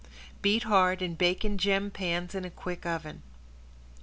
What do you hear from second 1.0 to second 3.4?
and bake in gem pans in a quick oven.